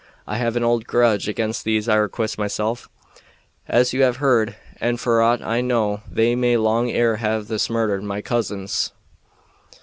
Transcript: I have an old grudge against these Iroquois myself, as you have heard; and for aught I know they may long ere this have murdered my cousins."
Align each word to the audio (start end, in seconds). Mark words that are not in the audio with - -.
I 0.25 0.37
have 0.37 0.55
an 0.55 0.63
old 0.63 0.87
grudge 0.87 1.29
against 1.29 1.63
these 1.63 1.87
Iroquois 1.87 2.33
myself, 2.35 2.89
as 3.67 3.93
you 3.93 4.01
have 4.01 4.15
heard; 4.15 4.55
and 4.77 4.99
for 4.99 5.21
aught 5.21 5.43
I 5.43 5.61
know 5.61 6.01
they 6.11 6.33
may 6.33 6.57
long 6.57 6.89
ere 6.89 7.15
this 7.43 7.67
have 7.67 7.71
murdered 7.71 8.03
my 8.03 8.19
cousins." 8.19 8.93